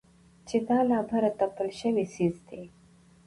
[0.47, 2.63] چې دا له بهره تپل شوى څيز دى.